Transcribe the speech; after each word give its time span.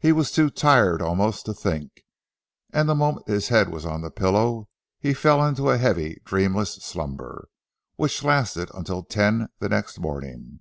He 0.00 0.10
was 0.10 0.32
too 0.32 0.50
tired 0.50 1.00
almost 1.00 1.46
to 1.46 1.54
think, 1.54 2.02
and 2.72 2.88
the 2.88 2.94
moment 2.96 3.28
his 3.28 3.50
head 3.50 3.68
was 3.68 3.86
on 3.86 4.00
the 4.00 4.10
pillow, 4.10 4.68
he 4.98 5.14
fell 5.14 5.46
into 5.46 5.70
a 5.70 5.78
heavy 5.78 6.20
dreamless 6.24 6.72
slumber, 6.82 7.46
which 7.94 8.24
lasted 8.24 8.68
until 8.74 9.04
ten 9.04 9.46
the 9.60 9.68
next 9.68 10.00
morning. 10.00 10.58